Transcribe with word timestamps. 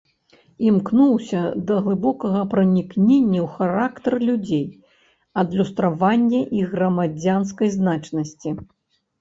Імкнуўся 0.67 1.41
да 1.71 1.75
глыбокага 1.87 2.41
пранікнення 2.53 3.39
ў 3.45 3.47
характар 3.57 4.13
людзей, 4.31 4.65
адлюстравання 5.43 6.41
іх 6.63 6.67
грамадзянскай 6.77 7.69
значнасці. 7.81 8.49